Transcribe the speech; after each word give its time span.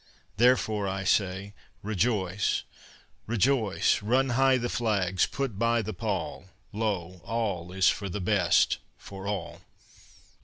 Therefore, 0.37 0.87
I 0.87 1.03
say, 1.03 1.53
Rejoice! 1.83 2.63
Rejoice! 3.27 4.01
Run 4.01 4.29
high 4.29 4.57
the 4.57 4.67
flags! 4.67 5.27
Put 5.27 5.59
by 5.59 5.83
the 5.83 5.93
pall! 5.93 6.45
Lo! 6.73 7.21
all 7.23 7.71
is 7.71 7.87
for 7.87 8.09
the 8.09 8.19
best 8.19 8.79
for 8.97 9.27
all! 9.27 9.61